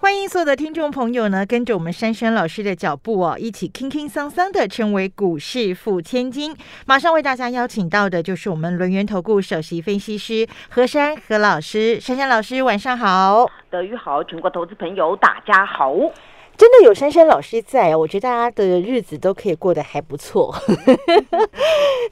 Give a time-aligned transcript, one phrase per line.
[0.00, 6.56] 欢迎所有的听众朋友呢，跟着我们珊珊老师的脚步哦，一起轻轻桑桑的成为股市富千金。
[6.86, 15.92] 马上为大家邀请到的就是我们轮源投顾首席分析师何珊何老师，珊珊老师晚上好，德语好，全国投资朋友大家好。
[16.56, 20.52] 真的有珊珊老师在，我觉得大家的日子都可以过得还不错。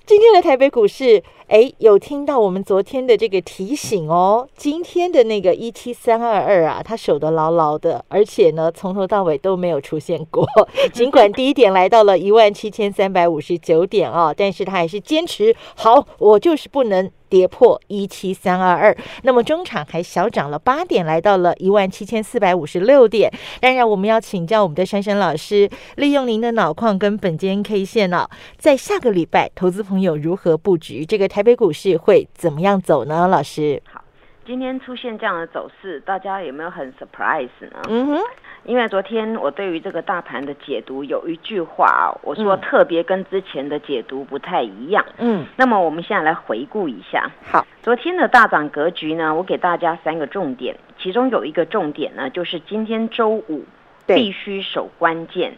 [0.04, 4.48] 今天的台北股市，哎，有听到我们昨天的这个提醒哦。
[4.56, 10.44] 今天的那个一七三二二啊，它守得牢牢的，而且呢，从头到尾都没有出现过。
[10.92, 17.08] 尽管低点来到了一万七千三百五十九点啊，但是它还是坚持好，我就是不能。
[17.28, 23.28] 跌破一七三二二，那么中场还小涨了八点，来到了一万七千四百五十六点。
[23.60, 33.28] 当然，我们要请教我们的珊珊老师，利用您的脑矿跟本间 K 线呢，在下个礼拜，投资朋友如何布局这个台北股市会怎么样走呢？
[33.28, 34.02] 老师，好，
[34.46, 37.78] 今天出现这样的走势，大家有没有很 surprise 呢？
[37.90, 38.18] 嗯哼。
[38.64, 45.04] 因为昨天我对于这个大盘的解读有一句话，我说特别跟之前的解读不太一样。
[45.18, 47.30] 嗯，那么我们现在来回顾一下。
[47.44, 53.62] 好，昨天的大涨格局呢，我给大家三个重点，其中有一个重点呢，就是今天周五
[54.06, 55.52] 必须守关键，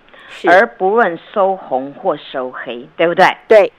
[0.48, 3.25] 而不论收红或收黑，对不对？
[3.47, 3.73] 对，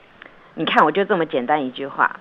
[0.60, 2.20] 你看我就这么简单一句话。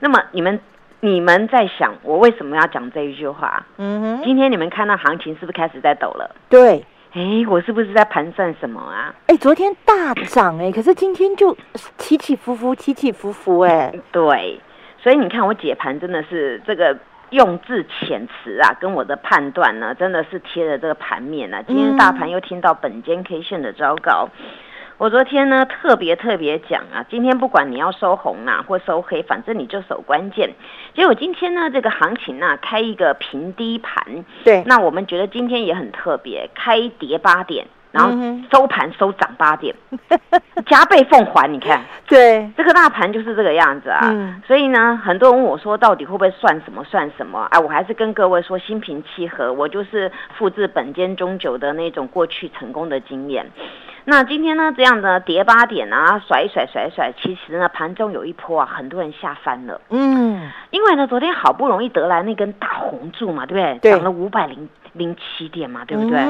[0.00, 0.58] 那么你们。
[1.00, 3.64] 你们在想我为什么要讲这一句话？
[3.76, 6.34] 嗯哼，今天你们看到行情是不是开始在抖了？
[6.48, 9.14] 对，哎，我是不是在盘算什么啊？
[9.26, 11.54] 哎，昨天大涨哎，可是今天就
[11.98, 13.92] 起起伏伏，起起伏伏哎。
[14.10, 14.58] 对，
[14.98, 16.96] 所以你看我解盘真的是这个
[17.28, 21.62] 用字遣词啊，跟我的判断呢，真的是贴着这个盘面啊。
[21.62, 24.30] 今天大盘又听到本间 K 线的昭告。
[24.98, 30.54] 我昨天呢特别特别讲啊，今天不管你要收红啊或收黑，反正你就守关键。
[30.94, 38.10] 结果今天呢这个行情呢开一个平低盘，对，那我们觉得今天也很特别，开跌八点，然后
[38.50, 39.74] 收盘收涨八点，
[40.64, 41.46] 加倍奉还。
[41.46, 44.40] 你看，对，这个大盘就是这个样子啊。
[44.46, 47.46] 所以呢，很多人问我说，到底会不会算什么算什么？
[47.50, 53.46] 哎，我还是跟各位说，心平气和，我就是复制本间中久的那种过去成功的经验。
[54.08, 59.80] 那今天呢，这样的跌八点啊，甩一甩甩一甩，其实呢，盘中有一波啊，很多人下翻了。
[59.90, 63.90] 嗯，因为呢，昨天好不容易得来那根大红柱嘛，对不对？
[63.90, 66.20] 涨了五百零零七点嘛，对不对？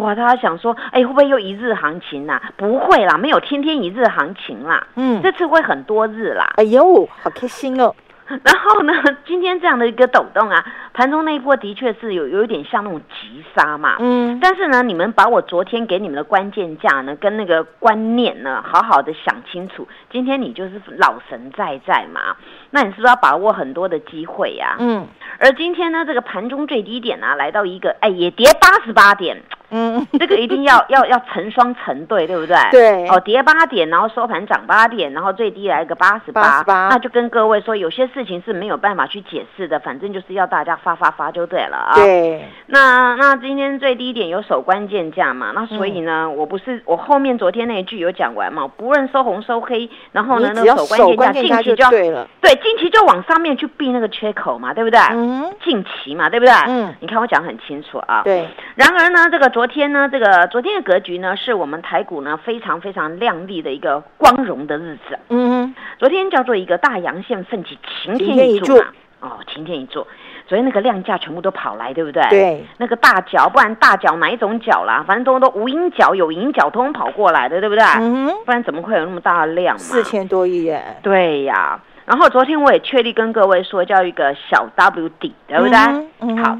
[0.00, 2.42] 哇，大家想说，哎，会不会又一日行情呐？
[2.56, 4.84] 不会啦，没有天天一日行情啦。
[4.96, 6.54] 嗯，这次会很多日啦。
[6.56, 7.94] 哎呦，好开心哦。
[8.42, 8.92] 然后呢，
[9.24, 13.96] 今天这样的一个抖动啊，盘中那一波的确是有有一点像那种急杀嘛。
[14.00, 14.38] 嗯。
[14.40, 19.86] 但是呢，你们把我昨天给你们的关键价呢，跟那个观念呢，好好的想清楚。
[20.10, 22.36] 今天你就是老神在在嘛，
[22.70, 24.76] 那你是不是要把握很多的机会呀？
[24.80, 25.06] 嗯。
[25.38, 29.40] 而今天呢，这个盘中最低点呢，来到一个哎，也跌八十八点。
[29.70, 32.56] 嗯，这个一定要 要要成双成对，对不对？
[32.70, 33.08] 对。
[33.08, 41.94] 哦，跌八点，然后收盘涨八点，然后最低来个八十八，那就跟各位说，有些事情是没有办法去解释的，反正就是要大家发发发就对了啊。
[41.94, 42.44] 对。
[42.66, 45.50] 那那今天最低点有守关键价嘛？
[45.54, 48.68] 那所以呢，我不是我后面昨天那一句有讲完嘛？
[48.68, 52.28] 不论收红收黑，然后呢，那守关键价近期就对了。
[52.40, 55.00] 对，近期就往上面去避那个缺口嘛，对不对？
[55.10, 55.52] 嗯。
[55.64, 56.54] 近期嘛，对不对？
[56.68, 56.94] 嗯。
[57.00, 58.22] 你看我讲很清楚啊。
[58.22, 58.46] 对。
[58.76, 59.50] 然而呢，这个。
[59.56, 65.18] 昨天呢，这个昨天的格局呢，是我们台股呢非常非常亮丽的一个光荣的日子。
[65.30, 68.84] 嗯，昨天叫做一个大阳线奋起，晴天一柱嘛。
[69.20, 70.06] 哦，晴天一柱。
[70.46, 72.22] 昨天那个量价全部都跑来，对不对？
[72.28, 72.66] 对。
[72.76, 75.02] 那个大脚，不然大脚哪一种脚啦？
[75.06, 77.82] 反正都都无影脚，有影脚，通跑过来的，对不对？
[77.98, 79.78] 嗯不然怎么会有那么大的量嘛？
[79.78, 80.98] 四千多亿耶。
[81.02, 81.80] 对呀。
[82.04, 85.78] 然后昨天我也确立跟各位说，叫一个小 W 底，对不对？
[86.20, 86.44] 嗯。
[86.44, 86.58] 好。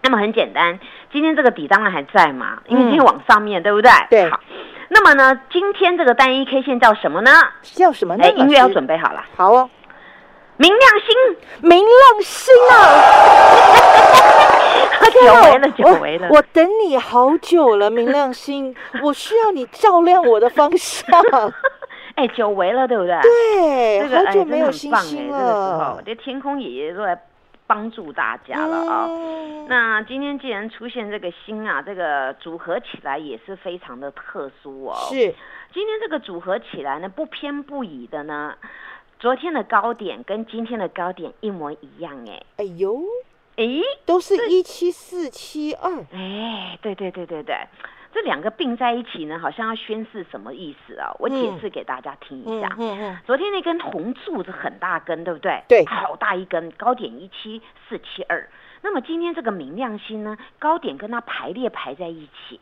[0.00, 0.78] 那么很简单，
[1.12, 3.90] 今天这个底当然还在嘛，因为今天往上面对不对？
[4.10, 4.30] 对。
[4.30, 4.38] 好，
[4.88, 7.30] 那么呢，今天这个单一 K 线叫什么呢？
[7.62, 8.16] 叫什么？
[8.20, 9.24] 哎，音乐要准备好了。
[9.36, 9.70] 好哦。
[10.60, 11.36] 明亮星，
[11.68, 12.74] 明亮星啊！
[15.12, 16.28] 久违了，久违了。
[16.30, 21.08] 我等你好久了，明亮星， 我需要你照亮我的方向。
[22.16, 23.20] 哎，久违了，对不对？
[23.22, 25.38] 对，好久没有星星了。
[25.38, 25.54] 这个时
[25.84, 27.16] 候，这天空爷爷都在。
[27.68, 29.06] 帮助大家了啊！
[29.68, 34.96] 那今天既然出现这个星啊，这个组合起来也是非常的特殊哦。
[35.10, 35.34] 是，
[35.74, 38.56] 今天这个组合起来呢，不偏不倚的呢，
[39.20, 43.02] 昨天的高点跟今天的高点一模一样，哎，哎呦，
[43.56, 43.66] 哎，
[44.06, 47.54] 都是一七四七二，哎，对对对对对，
[48.12, 51.14] 这两个并在一起呢，好像要宣示什么意思啊？
[51.18, 52.74] 我解释给大家听一下。
[52.78, 55.62] 嗯嗯，昨天那根红柱子很大根，对不对？
[55.68, 58.48] 对，好大一根，高点一七四七二。
[58.80, 62.60] 那么今天这个明亮星呢，高点跟它排列排在一起，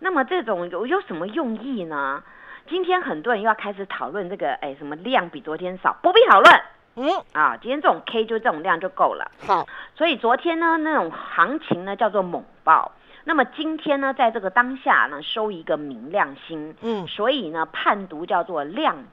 [0.00, 2.22] 那么这种有有什么用意呢？
[2.68, 6.60] 今天很多人又要开始讨论这个，哎，什么量比昨天少，不必讨论。
[6.96, 9.30] 嗯，啊，今天这种 K 就这种量就够了。
[9.46, 9.64] 好，
[9.94, 12.90] 所以昨天呢，那种行情呢叫做猛爆。
[13.28, 16.76] 那么今天呢，在这个当下呢，收一个明亮星。
[16.80, 19.04] 嗯，所以呢，判读叫做量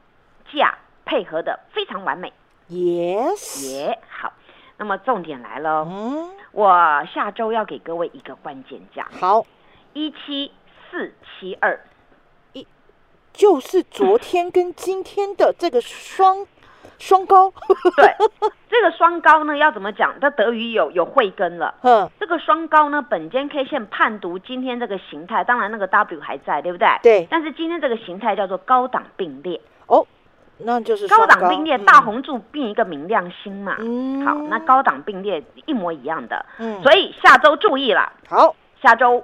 [0.53, 2.31] 价配合的非常完美。
[2.69, 4.31] Yes，耶，好。
[4.77, 9.07] 那么重点来了，嗯，我下周要给各位一个关键价。
[9.19, 9.47] 好，
[9.93, 10.51] 一七
[10.91, 11.79] 四七二。
[13.33, 16.45] 就是昨天跟今天的这个双
[17.03, 17.51] 双高，
[17.97, 18.15] 对，
[18.69, 20.15] 这个双高呢要怎么讲？
[20.21, 21.75] 它德语有有慧根了。
[21.81, 26.87] 嗯，这个双高呢，本间 K 线判读今天这个形态，当然那个 W 还在，对不对？
[27.03, 27.27] 对。
[27.29, 29.59] 但是今天这个形态叫做高档并列。
[29.87, 30.07] 哦，
[30.59, 33.75] 那就是高档并列，大红柱并一个明亮星嘛。
[33.79, 34.25] 嗯。
[34.25, 36.45] 好，那高档并列一模一样的。
[36.57, 36.81] 嗯。
[36.81, 38.13] 所以下周注意了。
[38.29, 39.21] 好，下周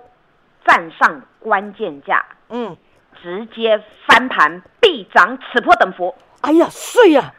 [0.66, 2.26] 站上关键价。
[2.50, 2.76] 嗯。
[3.22, 6.14] 直接翻盘必涨，此波等幅。
[6.42, 7.34] 哎呀，碎呀，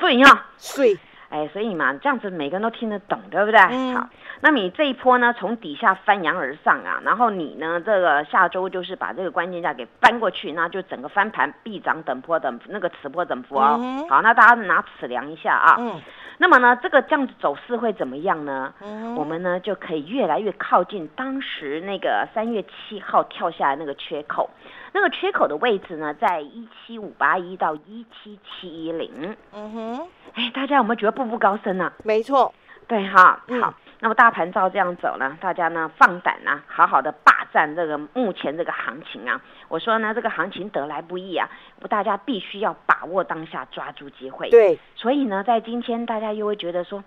[0.00, 0.98] 碎呀，水。
[1.28, 3.60] 哎，所以嘛，这样子每个人都听得懂，对不对？
[3.70, 3.94] 嗯。
[3.94, 4.08] 好，
[4.40, 13.78] 那你这一波呢，从底下翻扬而上啊，然后你呢，这个下周就是把这个关键价给翻过去，那就整个翻盘必涨等坡等那个此波等幅哦。
[14.08, 15.76] 好，那大家拿尺量一下啊。
[15.78, 16.00] 嗯。
[16.42, 18.72] 那么呢，这个这样子走势会怎么样呢？
[18.80, 19.14] 嗯。
[19.14, 24.48] 我们呢就可以越来越靠近当时那个三月七号跳下来那个缺口。
[24.92, 29.36] 那个缺口的位置呢，在一七五八一到一七七一零。
[29.52, 31.92] 嗯哼，哎，大家有没有觉得步步高升呢？
[32.02, 32.52] 没错，
[32.90, 33.40] 对哈。
[33.60, 39.40] 好，那么大盘照这样走呢，大家呢放胆啊，好好的霸占这个目前这个行情啊。
[39.68, 41.48] 我说呢，这个行情得来不易啊，
[41.88, 44.50] 大家必须要把握当下，抓住机会。
[44.50, 47.04] 对，所以呢，在今天大家又会觉得说，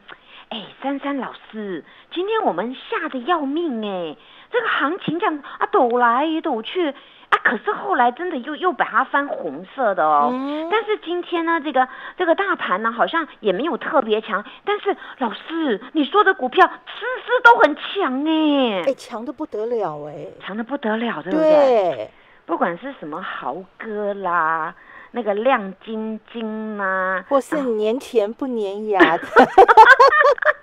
[0.48, 4.16] 哎，珊珊老师，今天我们吓得要命哎，
[4.50, 6.96] 这个行情这样啊，抖来抖去。
[7.34, 7.40] 啊！
[7.44, 10.30] 可是后来真的又又把它翻红色的哦。
[10.32, 10.68] 嗯。
[10.70, 11.88] 但是今天呢，这个
[12.18, 14.44] 这个大盘呢，好像也没有特别强。
[14.64, 18.84] 但是老师，你说的股票丝丝都很强哎。
[18.88, 20.28] 哎，强的不得了哎。
[20.46, 21.96] 强的不得了，对不对？
[21.96, 22.12] 对。
[22.46, 24.76] 不管是什么豪哥啦，
[25.12, 29.24] 那个亮晶晶呐，或是年前不粘牙的。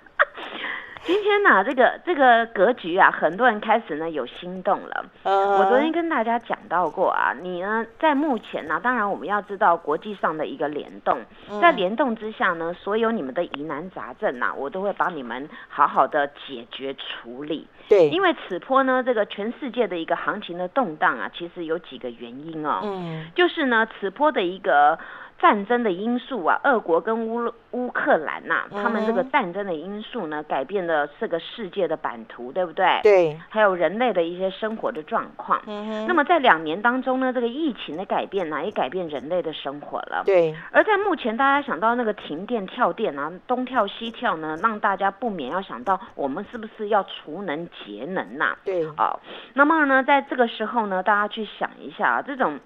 [1.03, 5.05] 今天呢，这个这个格局啊，很多人开始呢有心动了。
[5.23, 11.19] 我昨天跟大家讲到过啊，你呢在目前呢，当然我们要知道国际上的一个联动，
[11.59, 17.67] 在联动之下呢，所有你们的疑难杂症呐，我都会帮你们好好的解决处理。
[17.89, 22.81] 对，因为此波呢，这个全世界的一个行情的动荡啊，其实有几个原因哦。
[22.83, 24.99] 嗯，就是呢，此波的一个。
[25.41, 32.99] 战争的因素啊，俄国跟乌乌克兰呐，他们这个战争的因素呢，改变了这个世界的版图，对不对？
[33.01, 33.39] 对。
[33.49, 35.59] 还有人类的一些生活的状况。
[35.65, 40.21] 嗯那么在两年当中呢，这个疫情的改变呢，也改变人类的生活了。
[40.25, 40.55] 对。
[40.71, 48.55] 而在目前，大家想到那个停电跳电啊，东跳西跳呢，让大家不免要想到，我们是不是要除能节能呐？
[48.63, 48.85] 对。
[48.97, 49.19] 哦，
[49.55, 52.59] 那么呢，在这个时候呢，大家去想一下啊这种。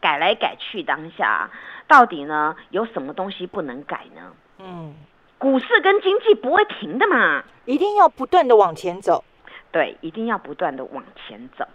[0.00, 1.50] 改来改去，当下
[1.86, 4.32] 到底呢有什么东西不能改呢？
[4.58, 4.94] 嗯，
[5.38, 9.24] 股市跟经济不会停的嘛，一定要不断的往前走。
[9.70, 11.66] 对，一定要不断的往前走。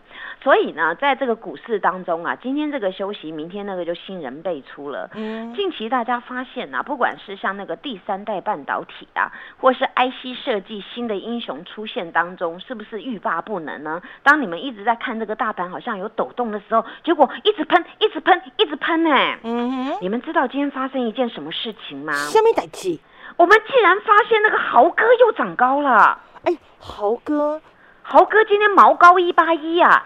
[0.42, 5.10] 所以呢，在这个股市当中啊，今天这个休息，明天那个就新人辈出了。
[5.14, 14.02] 嗯，近期大家发现啊，不管是像那个第三代半导体啊，或是 IC 设计新的英雄出现当中，是不是欲罢不能呢？
[14.24, 19.10] 当你们一直在看这个大盘好像有抖动的时候，结果一直喷，一直喷，一直喷呢。
[19.44, 22.12] 嗯哼，你们知道今天发生一件什么事情吗？
[22.14, 23.00] 下面代气，
[23.38, 26.20] 我们竟然发现那个豪哥又长高了。
[26.44, 27.62] 哎，豪哥。
[28.03, 30.05] 豪哥今天毛高一八一啊，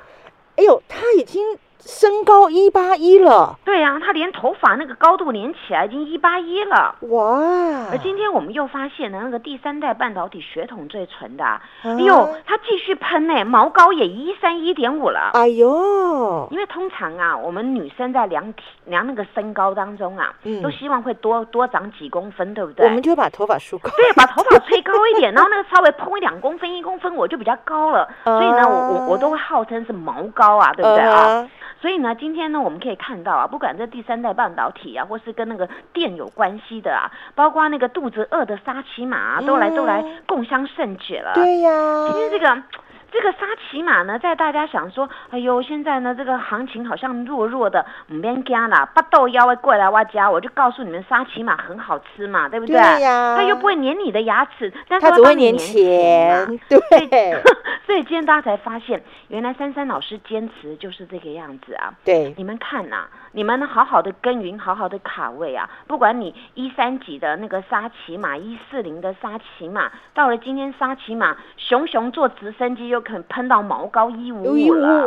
[0.56, 1.60] 哎呦，他已经。
[1.88, 7.88] 身高一八一了，对呀，他连头发那个高度连起来已经一八一了，哇！
[7.90, 11.46] 而今天我们又发现了那个第三代半导体血统最纯的，
[11.84, 16.50] 哎呦，他继续喷呢，毛高也一三一点五了，哎呦！
[16.52, 22.86] 因为通常啊，我们女生在量体量那个身高当中啊，都希望会多多长几公分，对不对？
[22.86, 31.48] 我们就把头发梳高，对，把头发吹高一点， 然后那个稍微蓬一两公分一公分，我就比较高了，所以呢，我我我都会号称是毛高啊，对不对啊？
[31.82, 41.34] 所以呢，今天呢，我们可以看到啊，不管这第三代半导体啊，或是跟那个电有关系的啊，包括那个肚子饿的沙琪玛，都来都来共襄盛举了。
[41.36, 41.72] 对呀，
[42.12, 42.64] 今天这个。
[43.12, 52.76] 这个沙琪玛呢，在大家想说，哎呦，现在呢，这个行情好像弱弱的，唔边加啦，八豆腰会过来我家，我就告诉你们，沙琪玛很好吃嘛，对不对？
[52.76, 57.42] 对呀，它又不会粘你的牙齿，但是它只会粘钱， 对。
[57.88, 61.94] 所以今天大家才发现，原来珊珊老师坚持就是这个样子啊。
[62.04, 63.08] 对，你们看呐，
[63.38, 75.06] 你们好好的耕耘，好好的卡位啊，不管你一三几的那个沙琪玛，一四零的沙琪玛，到了今天沙琪玛熊熊坐直升机又可能喷到毛高一五五了。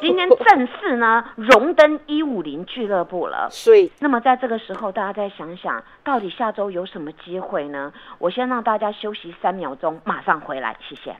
[0.00, 3.48] 今天正式呢荣登一五零俱乐部了。
[3.50, 7.92] 所以，那么在这个时候，大家再想想，到底下周有什么机会呢？
[8.20, 11.10] 我先让大家休息三秒钟，马上回来，谢谢。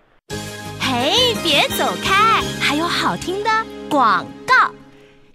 [0.78, 3.50] 嘿，别走开，还有好听的
[3.90, 4.72] 广告。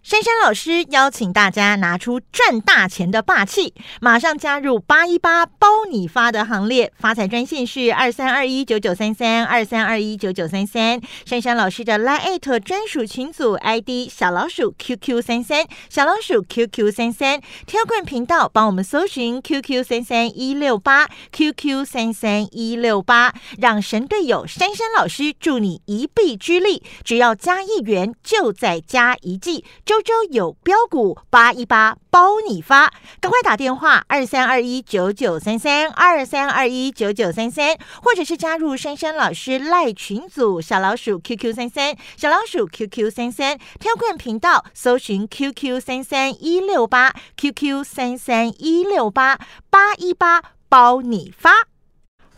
[0.10, 6.92] 珊珊老师邀请大家拿出赚大钱的霸气，马上加入八一八包你发的行列。
[6.98, 11.00] 发财专线是二三二一九九三三二三二一九九三三。
[11.28, 17.40] 珊珊老师的 Line 专属群组 ID 小老鼠 QQ 三三小老鼠 QQ 三三。
[17.68, 26.82] 挑棍频道帮我们搜寻 QQ 三三一六八 QQ 三三一六八，让神队友珊珊老师助你一臂之力。
[27.04, 29.64] 只要加一元，就再加一季。
[29.86, 49.40] 周周有标股八一八包你发，赶快打电话二三二一九九三三二三二一九九三三，或者是加入珊珊老师赖群组小老鼠 QQ 三三小老鼠 QQ 三三挑冠频道搜寻 QQ 三三一六八 QQ 三三一六八
[49.70, 51.79] 八一八包你发。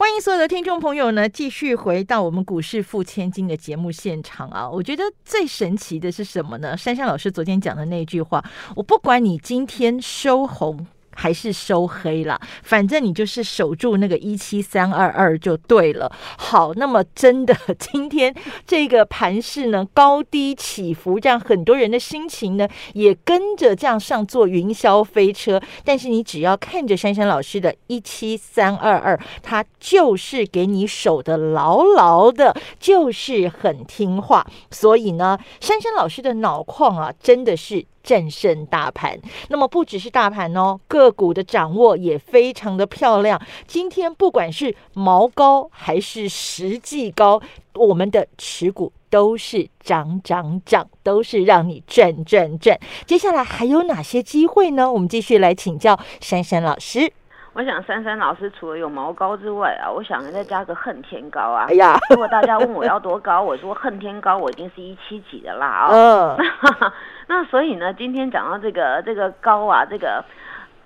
[0.02, 4.68] 欢迎所有的听众朋友呢，继续回到我们股市付千金的节目现场啊！
[4.68, 6.76] 我觉得最神奇的是什么呢？
[6.76, 8.44] 珊珊老师昨天讲的那句话，
[8.76, 10.88] 我不管你今天收红。
[11.16, 16.12] 还是收黑了，反正你就是守住那个一七三二二就对了。
[16.38, 18.34] 好，那么真的今天
[18.66, 25.62] 这个盘势呢，高低起伏，这样很多人的心情呢也跟着这样上坐云霄飞车。
[25.84, 34.46] 但是你只要看着珊珊老师的一七三二二，它就是给你守的牢牢的，就是很听话。
[34.72, 37.86] 所以呢，珊珊老师的脑矿啊，真的是。
[38.04, 43.42] 战胜大盘，那么不只是大盘哦，个股的掌握也非常的漂亮。
[43.68, 47.42] 今天不管是毛高还是实际高，
[47.76, 52.80] 我们的持股都是涨涨涨，都是让你赚赚赚。
[53.06, 54.92] 接下来还有哪些机会呢？
[54.92, 57.12] 我们继续来请教珊珊老师。
[57.54, 61.66] 我想珊珊老师除了有毛高之外啊，我想再加个恨天高啊。
[61.68, 65.90] 哎呀，如果大家问我要多高，我说恨天高，我已经是一七几的啦啊。
[65.92, 66.38] 嗯。
[67.28, 70.24] 那所以呢，今天讲到这个这个高啊，这个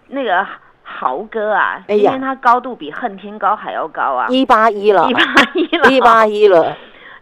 [0.07, 0.45] 那个
[0.81, 5.21] 豪哥啊，今天他高度比恨天高还要高啊，一八一了，一八
[5.53, 6.75] 一了，一八一了。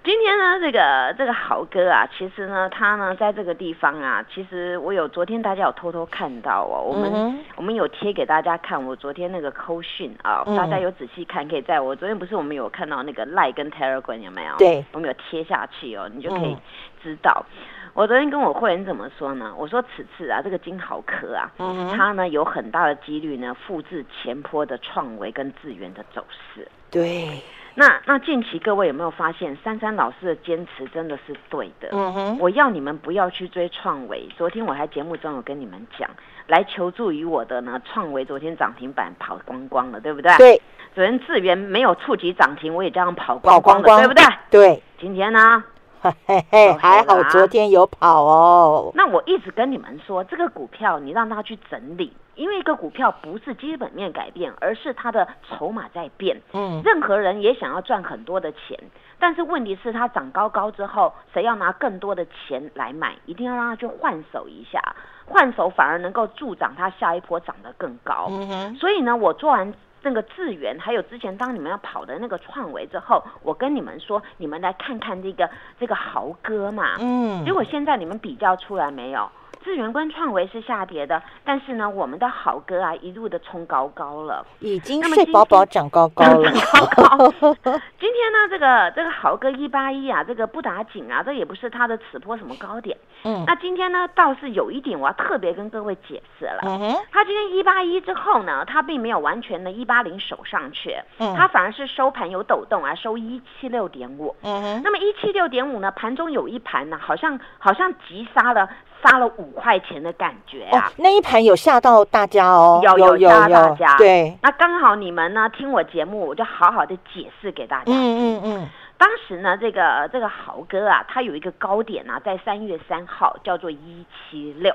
[0.03, 14.57] 今天呢，这个这个豪哥啊，其实呢，他呢在这个地方啊，其实我有昨天大家有偷偷看到哦，我们我们有贴给大家看，我昨天那个扣讯啊，大家有仔细看，可以在我昨天不是我们有看到那个赖跟 Telegram 有没有？
[14.57, 16.57] 对，我们有贴下去哦，你就可以
[17.01, 17.45] 知道。
[17.93, 19.53] 我昨天跟我会员怎么说呢？
[19.57, 21.49] 我说此次啊，这个金豪科啊，
[21.95, 26.67] 它呢有很大的几率呢复制前坡的创维跟智源的走势。
[26.91, 27.41] 对。
[27.75, 31.89] 那那近期各位有没有发现，珊珊老师的坚持真的是对的？
[31.91, 34.27] 嗯哼，我要你们不要去追创维。
[34.37, 36.09] 昨天我还节目中有跟你们讲，
[36.47, 40.35] 来求助于我的呢，创维昨天涨停板跑光光了，对不对？
[40.37, 40.61] 对。
[40.93, 44.23] 昨天智源没有触及涨停，我也这样跑光光了，对不对？
[44.51, 44.83] 对。
[44.99, 45.63] 今天呢？
[46.25, 48.91] 嘿嘿，还好昨天有跑哦。
[48.93, 52.11] 那我一直跟你们说，这个股票你让它去整理。
[52.35, 56.41] 因为一个股票不是基本面改变，而是它的筹码在变。
[56.51, 58.75] 嗯，任何人也想要赚很多的钱，
[59.19, 63.15] 但是问题是它涨高高之后，谁要拿更多的钱来买？
[63.27, 64.81] 一定要让它去换手一下，
[65.25, 68.25] 换手反而能够助长它下一波涨得更高。
[68.31, 69.71] 嗯所以呢，我做完
[70.03, 76.95] 那个智源，还有之前当你们要跑的那个创维之后，我跟你们说，你们来看看这个这个豪哥嘛。
[76.99, 79.29] 嗯，结果现在你们比较出来没有？
[79.63, 86.51] 智源跟创维是下跌的，但是呢，我们的好哥啊，一路的冲高高了，已经睡饱饱长高高了。
[86.51, 92.97] 今天呢，这个这个豪哥一八一啊，这个不打紧啊，这也不是它的此波什么高点。
[93.23, 96.59] 嗯，那今天呢，倒是有一点我要特别跟各位解释了。
[96.63, 104.35] 嗯哼，它今天一八一之后呢，它并没有完全的一八零守上去，嗯，它反而是收盘有抖动啊，收一七六点五。
[104.43, 108.69] 嗯哼，那么一七六点五呢，盘中有一盘呢，好像好像急杀了。
[109.05, 110.91] 杀了五块钱的感觉啊！
[110.97, 113.95] 那一盘有吓到大家哦，有有吓大家。
[113.97, 117.83] 对，那刚好你们呢听我节目，我就好好的解释给大家。
[117.87, 118.69] 嗯嗯嗯。
[118.97, 124.73] 当时呢，这个这个豪哥啊，他有一个高点啊，在三月三号叫做一七六。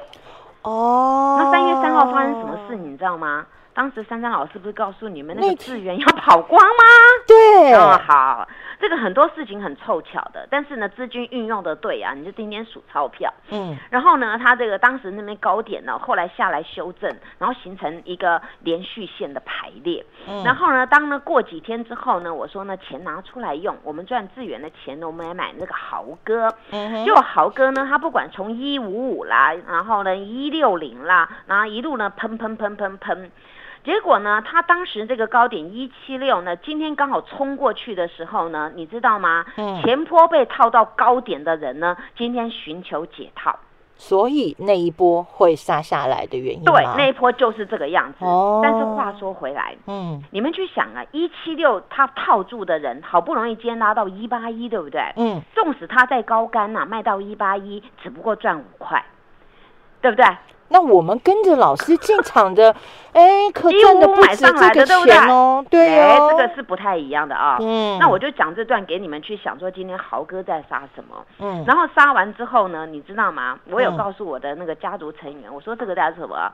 [0.62, 1.36] 哦。
[1.38, 3.46] 那三月三号发生什么事，你知道吗？
[3.78, 6.84] 当时珊珊老师不是告诉你们那个资源要跑光吗？
[7.28, 7.72] 对。
[7.74, 8.48] 哦，好。
[8.80, 13.32] 这个很多事情很凑巧的，但是呢，资金运用的对啊，你就天天数钞票。
[13.50, 17.08] 嗯，然后呢，它这个当时那边高点呢，后来下来修正，
[17.38, 20.04] 然后形成一个连续线的排列。
[20.28, 26.52] 嗯，然后呢，当呢过几天之后呢，我说呢，钱拿出来用，我们赚资源的钱呢，我们来买那个豪哥。
[26.72, 33.30] 嗯就豪哥呢，他不管从一五五啦，然后呢一六零啦，然后一路呢喷喷喷喷喷。
[33.84, 39.44] 结果呢，他当时这个高点一七六呢，今天刚好冲过去的时候呢，你知道吗？
[39.56, 39.80] 嗯。
[39.82, 43.58] 前坡被套到高点的人呢，今天寻求解套，
[43.96, 46.64] 所以那一波会杀下来的原因。
[46.64, 48.24] 对，那一波就是这个样子。
[48.24, 48.60] 哦。
[48.62, 55.00] 但是话说回来，嗯，你们去想啊，一七六他套住的人，好不容易今天拉到一八一，对不对？
[55.16, 55.40] 嗯。
[55.54, 59.04] 纵使他在高杆呐，卖到一八一，只不过赚五块，
[60.02, 60.26] 对不对？
[60.68, 62.74] 那我们跟着老师进场的，
[63.12, 67.56] 哎，可赚的不止这个钱哦，对哦，这个是不太一样的啊。
[67.60, 71.24] 嗯，那我就讲这段给你们去想，说今天豪哥在杀什么？
[71.38, 73.58] 嗯，然后杀完之后呢，你知道吗？
[73.70, 76.52] 我有告诉我的那个家族成员，我说这个叫什么？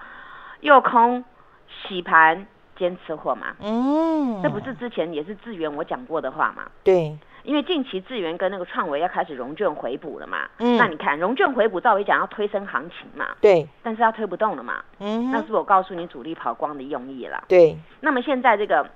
[0.61, 1.25] 右空
[1.69, 3.55] 洗盘兼吃货嘛。
[3.61, 6.65] 嗯，这不是之前也是志源我讲过的话嘛？
[6.83, 7.17] 对。
[7.45, 17.77] 因为近期智源跟那个创维要开始融券回补了嘛，嗯，那你看融券回补，照理讲要推升行情嘛，对，但是要推不动了嘛，嗯，那是我告诉你主力跑光的用意了，对。
[18.01, 18.89] 那么现在这个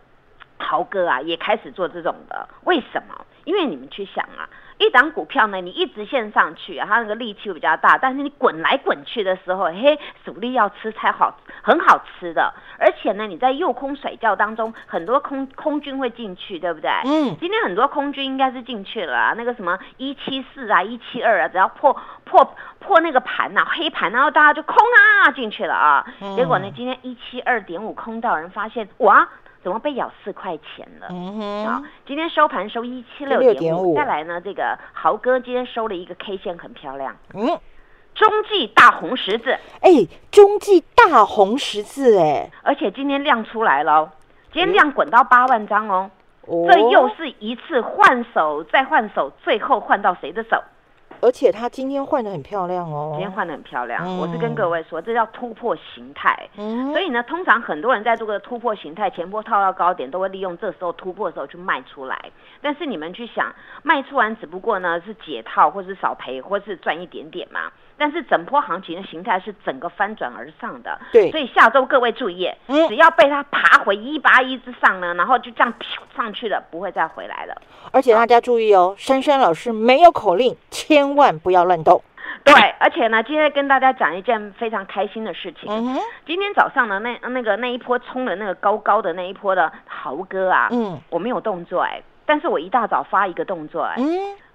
[0.56, 3.14] 豪哥啊，也开始做这种的，为什么？
[3.44, 4.48] 因为你们去想啊。
[4.78, 12.54] 一档股票呢，你一直线上去，它那个力气比较大，但是你滚来滚去的时候，嘿，主力要吃才好，很好吃的。
[12.78, 16.90] 而且呢，你在右空甩掉当中，很多空空军会进去，对不对？
[17.04, 17.36] 嗯。
[17.40, 26.06] 今天很多空军应该是进去了，那个什么一七四啊，一七二啊，只要破破破那个盘呐，黑盘，然后大家就空啊进去了啊。
[26.36, 29.28] 结果呢，今天一七二点五空到人发现，哇！
[29.62, 31.08] 怎么被咬四块钱了？
[31.66, 33.94] 好，今天收盘收一七六点五。
[33.94, 37.16] 再来呢，这个豪哥今天收了一个 K 线，很漂亮。
[37.34, 37.46] 嗯，
[38.14, 39.50] 中继大红十字。
[39.80, 39.90] 哎，
[40.30, 44.12] 中继大红十字，哎，而且今天量出来了，
[44.52, 46.10] 今天量滚到八万张哦。
[46.66, 50.62] 这又是一次换手再换手，最后换到谁的手？
[51.20, 54.18] 而且它今天换的很漂亮哦，今天换的很漂亮。
[54.18, 56.48] 我是跟各位说，这叫突破形态。
[56.54, 62.16] 所以呢，通常很多人在做个突破形态前波套到高点，都会利用这时候突破的时候去卖出来。
[62.60, 67.72] 但是你们去想，卖出完只不过呢是解套，或是少赔，或是赚一点点嘛。
[67.98, 72.48] 但是整波行情的形态是整个翻转而上的，对，所以下周各位注意，
[72.88, 75.74] 只要被它爬回一八一之上呢，然后就这样
[76.16, 77.60] 上去了，不会再回来了。
[77.92, 82.00] 而且大家注意哦，珊珊老师没有口令，千万不要乱动。
[82.44, 85.70] 对，而且呢，今天跟大家讲一件非常开心的事情。
[85.70, 92.00] 嗯今天早上呢，那那个那一波冲的那个高高的那一波的豪哥啊，嗯，我没有动作哎。
[92.24, 93.96] 但是我一大早发一个动作，哎，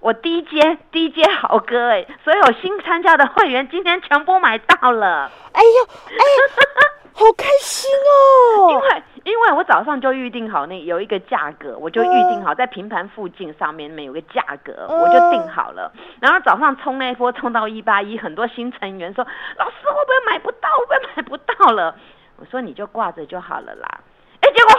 [0.03, 6.21] 我低阶低阶豪哥，哎，所有新参加的会员今天全部买到了，哎呦，哎，
[7.15, 8.71] 好开心哦！
[8.71, 15.89] 因为因为我早上就预定好那有一个价格，我就预定好在平盘附近上面面有个价格，我就定好了。
[16.19, 19.25] 然后早上冲那一波冲到一八一，很多新成员说
[19.57, 20.67] ：“老师会不会买不到？
[20.79, 21.95] 会不会买不到了？”
[22.35, 23.87] 我说：“你就挂着就好了啦。”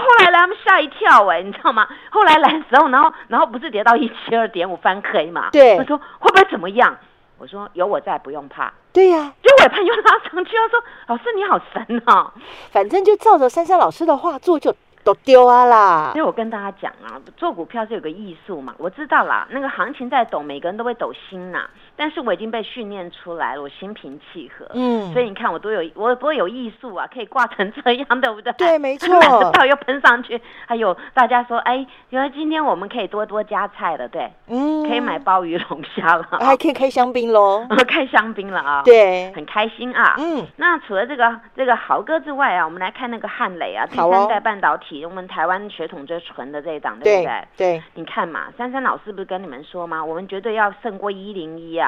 [0.04, 1.88] 后来来他们吓一跳，哎，你知道吗？
[2.10, 5.48] 后来来的时候，然后然后不是跌到一七二点五翻黑嘛？
[5.52, 5.76] 对。
[5.78, 6.96] 他说会不会怎么样？
[7.38, 8.72] 我说有我在，不用怕。
[8.92, 9.32] 对呀。
[9.42, 12.32] 结果尾盘又拉上去，他说 老师你好神哦。
[12.70, 14.74] 反正就照着珊珊老师的话做就。
[15.04, 16.12] 都丢啊啦！
[16.14, 19.46] 所以我跟大家讲啊，做股票是有个艺术嘛，我知道啦。
[19.50, 21.68] 那个行情在抖，每个人都会抖心呐。
[21.96, 24.66] 但是我已经被训练出来了，我心平气和。
[24.74, 28.52] 嗯，所以你看我多有，我多有艺术啊，可以挂成这样，对不对？
[28.54, 29.08] 对，没错。
[29.52, 40.16] 到又喷上去，还有大家说，哎，原来今天我们可以多多加菜了，对，嗯，可以买鲍鱼龙虾了， 还可以开香槟喽，开香槟了啊，对，很开心啊。
[40.18, 45.04] 嗯，那除了这个这个豪哥之外啊，我们来看那个汉磊啊，第三代半导体。
[45.04, 47.48] 我们台湾血统最纯的这一档，对不对？
[47.56, 50.02] 对，你看嘛，珊珊老师不是跟你们说吗？
[50.04, 51.83] 我们绝对要胜过一零一啊！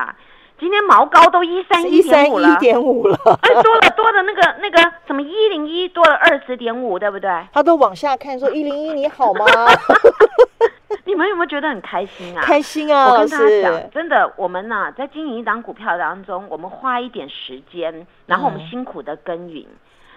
[0.59, 7.31] 今天毛高都一三一点五了，一点五了，哎，多了多的那个那个什么一零一多了二十点五，对不对？
[7.53, 9.45] 他都往下看说一零一你好吗？
[11.05, 12.43] 你们有没有觉得很开心啊？
[12.43, 13.11] 开心啊！
[13.11, 19.67] 我跟大家讲，真的，我们呢在经营一档股票当中，我们花一点时间，然后我们辛苦的耕耘。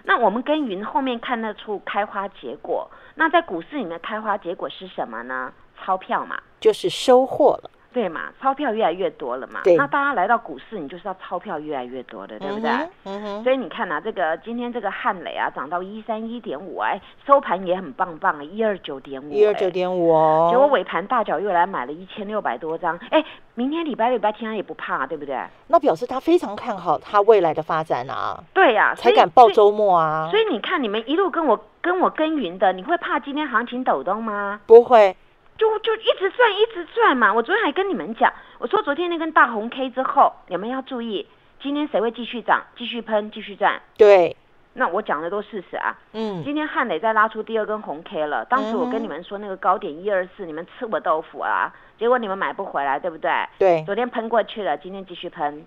[0.04, 2.89] 那我们耕耘后面看得出开花结果。
[3.15, 5.52] 那在股市里面开花结果是什么呢？
[5.84, 7.70] 钞票嘛，就是收获了。
[7.91, 9.62] 对嘛，钞票越来越多了嘛。
[9.78, 12.69] 那大家来到股市，你就知道钞票越来越多的，对不对？
[13.06, 13.43] 嗯哼。
[13.43, 19.32] 所以你看啊，这个今天这个汉磊啊，涨到一三一点五，哎，收盘也很棒棒，一二九点五。
[19.32, 20.49] 一二九点五哦。
[20.52, 23.25] 结果尾盘大脚又来买了一千六百多张，哎，
[23.56, 25.39] 明天礼拜六、礼拜天也不怕，对不对？
[25.67, 28.38] 那表示他非常看好他未来的发展啊。
[28.54, 30.28] 对呀，才敢报周末啊。
[30.30, 34.62] 所以你看，你们一路跟我跟我耕耘的，你会怕今天行情抖动吗？
[34.67, 35.15] 不会。
[35.60, 37.34] 就就一直转一直转嘛！
[37.34, 41.28] 我昨天还跟你们讲，我说昨天那根大红 K 之后，你们要注意，
[41.62, 43.82] 今天谁会继续涨、继续喷、继续赚？
[43.98, 44.38] 对，
[44.74, 45.98] 那我讲的都事实啊。
[46.13, 53.30] 嗯，今天汉磊再拉出第二根红 K 了，当时我跟你们说那个高点一二四，你们吃我豆腐啊，结果你们买不回来，对不对？
[53.60, 55.65] 对，昨天喷过去了，今天继续喷，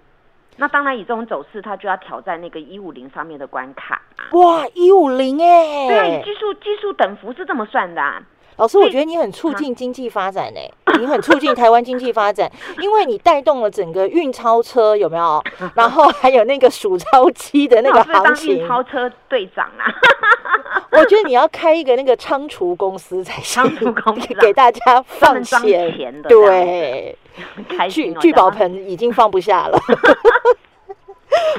[0.56, 4.32] 那当然以这种走势，它就要挑战那个一五零上面的关卡啊。
[4.32, 5.86] 哇，一五零哎！
[5.86, 8.02] 对啊，技术技术等幅是这么算的。
[8.56, 10.60] 老师，我觉得你很促进经济发展呢，
[11.00, 15.42] 你很促进台湾经济发展，因为你带动了整个运钞车有没有？
[15.74, 18.58] 然后还有那个数钞机的那个行情。
[18.58, 19.88] 运钞车队长啊！
[20.92, 27.16] 我觉得你要开一个那个仓储公司才仓储公司给大家放钱的，对，
[27.90, 29.78] 聚聚宝盆已经放不下了。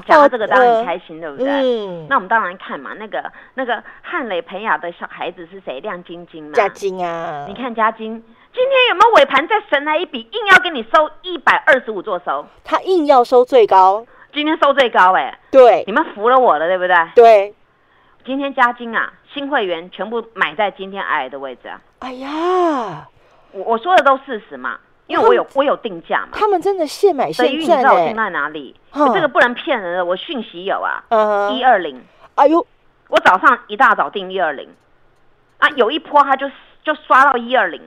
[0.01, 1.47] 讲到这个当然很开心，对不对？
[1.47, 2.07] 嗯。
[2.09, 5.79] 那我们当然看嘛，那个那个汉雷培养的小孩子是谁？
[5.79, 6.51] 亮晶晶嘛。
[6.53, 7.45] 嘉晶啊。
[7.47, 12.45] 你看嘉晶今天有没有尾盘再神来一笔，硬要给你收一百二十五做收？
[12.63, 14.05] 他硬要收最高。
[14.33, 15.37] 今天收最高哎。
[15.51, 15.83] 对。
[15.87, 16.95] 你们服了我了，对不对？
[17.15, 17.55] 对。
[18.25, 21.81] 今天嘉晶啊，新会员全部买在今天矮的位置啊。
[21.99, 23.07] 哎呀，
[23.51, 24.77] 我我说的都事实嘛。
[25.07, 28.75] 因为我有我有定价嘛，他们真的现买现赚你知道我定在哪里？
[29.13, 31.03] 这个不能骗人的，我讯息有啊，
[31.51, 32.01] 一二零。
[32.35, 32.65] 哎呦，
[33.09, 34.67] 我早上一大早定一二零，
[35.59, 36.49] 啊，有一波他就
[36.83, 37.81] 就刷到一二零，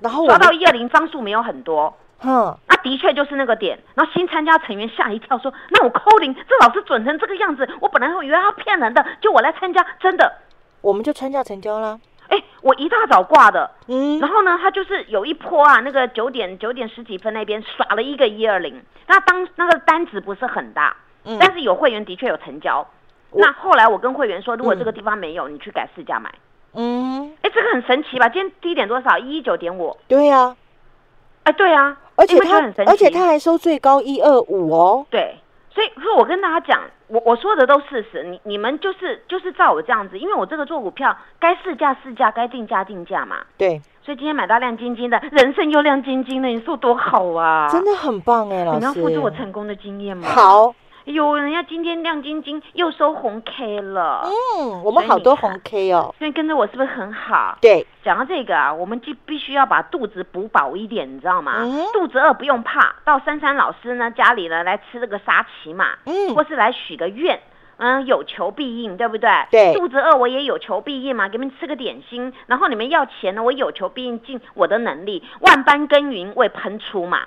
[0.00, 3.78] 然后刷到一二零张数没有很多，嗯，啊，的确就是那个点。
[3.94, 10.32] 然后新参加成员吓一跳，说：“那我扣零，这老师准成这个样子，我本来以为他骗人的，就我来参加，真的，
[10.80, 12.00] 我们就参加成交了。”
[12.36, 22.86] 哎，我一大早挂的，嗯，然后呢，他就是有一波啊，那个九点九点十几分那边耍了一个一二零，那当那个单子不是很大，嗯，但是有会员的确有成交。
[23.32, 26.32] 那后来我跟会员说，如果这个地方没有，你去改市价买。
[26.74, 28.28] 嗯，哎，这个很神奇吧？
[28.28, 29.16] 今天低点多少？
[29.18, 29.96] 一一九点五。
[30.08, 30.54] 对呀，
[31.44, 35.06] 哎，对啊，而且他而且他还收最高一二五哦。
[35.10, 35.36] 对。
[35.70, 43.36] 所以，说我跟大家讲，我我说的都事实，你你们就是就是照我这样子，因为我这个做股票，该市价市价，该定价定价嘛。
[43.56, 43.80] 对。
[44.02, 47.68] 所以今天买到亮晶晶的，人生又亮晶晶的，你说多好啊！
[47.68, 48.78] 真的很棒哎，老师。
[48.78, 50.28] 你要复制我成功的经验吗？
[50.28, 50.74] 好。
[51.06, 57.56] 有人家今天亮晶晶又收红 K 了，嗯，我们好多红 K 哦，所以跟着我是不是很好？
[57.60, 61.64] 对，讲到这个啊，我们就必须要把肚子补饱一点，你知道吗？
[61.92, 67.38] 肚子饿不用怕，到珊珊老师呢家里呢来吃这个沙琪玛，嗯，或是来许个愿，
[67.76, 69.30] 嗯，有求必应，对不对？
[69.52, 77.20] 对，肚子饿我也有求必应嘛，给你们吃个点心，然后你们要钱呢，我有求必应，尽我的能力，万般耕耘为喷出嘛。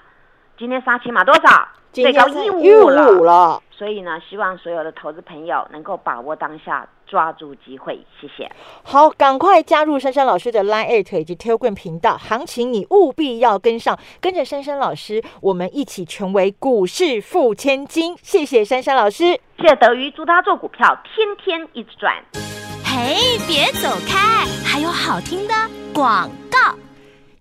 [0.58, 1.70] 今天沙琪玛多少？
[1.92, 2.90] 最高一五五
[3.24, 3.64] 了。
[3.80, 7.98] 所以呢，希望所有的投资朋友能够把握当下，抓住机会。
[8.20, 8.52] 谢谢。
[8.84, 18.18] 好，赶快加入珊珊老师的 Line Eight 以及 Telegram 频道，行情你务必要跟上，跟着珊珊老师，我们一起成为股市富千金。
[18.22, 22.14] 谢谢珊珊老师，谢谢德瑜，祝他做股票天天一直赚。
[22.84, 25.54] 嘿，别走开，还有好听的
[25.94, 26.76] 广告。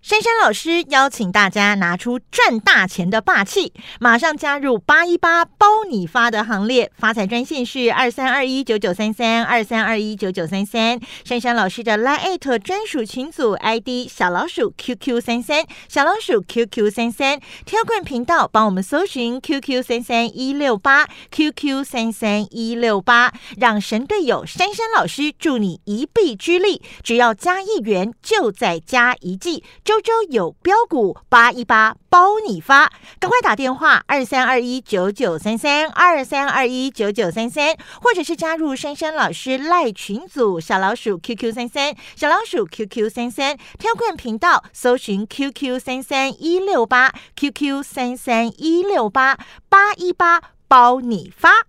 [0.09, 6.91] 珊珊老师邀请大家拿出赚大钱的霸气，马上加入八一八包你发的行列。
[6.97, 10.99] 发财专线是二三二一九九三三二三二一九九三三。
[11.23, 17.39] 珊珊老师的 Line 专属群组 ID 小老鼠 QQ 三三小老鼠 QQ 三三。
[17.63, 26.81] 挑棍频道帮我们搜寻 QQ 三三一六八 QQ 三三一六八，让神队友珊珊老师助你一臂之力。
[27.03, 29.63] 只要加一元，就再加一季。
[29.99, 51.68] 周周有标股八一八包你发，赶快打电话二三二一九九三三二三二一九九三三，或者是加入珊珊老师赖群组小老鼠 QQ 三三小老鼠 QQ 三三，挑棍频道搜寻 QQ 三三一六八 QQ 三三一六八八一八包你发。